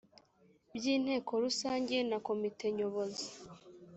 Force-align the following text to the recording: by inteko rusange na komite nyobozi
by 0.75 0.85
inteko 0.95 1.31
rusange 1.43 1.95
na 2.09 2.17
komite 2.27 2.65
nyobozi 2.77 3.27